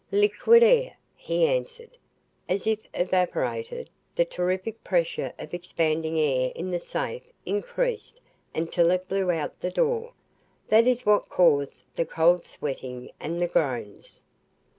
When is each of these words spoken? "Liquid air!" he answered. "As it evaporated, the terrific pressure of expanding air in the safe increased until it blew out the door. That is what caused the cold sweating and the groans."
"Liquid 0.11 0.63
air!" 0.63 0.97
he 1.15 1.45
answered. 1.45 1.91
"As 2.49 2.65
it 2.65 2.87
evaporated, 2.91 3.87
the 4.15 4.25
terrific 4.25 4.83
pressure 4.83 5.31
of 5.37 5.53
expanding 5.53 6.19
air 6.19 6.51
in 6.55 6.71
the 6.71 6.79
safe 6.79 7.21
increased 7.45 8.19
until 8.55 8.89
it 8.89 9.07
blew 9.07 9.29
out 9.29 9.59
the 9.59 9.69
door. 9.69 10.13
That 10.69 10.87
is 10.87 11.05
what 11.05 11.29
caused 11.29 11.83
the 11.95 12.05
cold 12.07 12.47
sweating 12.47 13.11
and 13.19 13.39
the 13.39 13.45
groans." 13.47 14.23